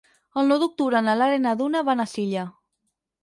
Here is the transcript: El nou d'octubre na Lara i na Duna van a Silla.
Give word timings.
El 0.43 0.47
nou 0.51 0.59
d'octubre 0.63 1.01
na 1.07 1.13
Lara 1.19 1.35
i 1.39 1.43
na 1.45 1.53
Duna 1.61 1.83
van 1.91 2.03
a 2.05 2.09
Silla. 2.17 2.47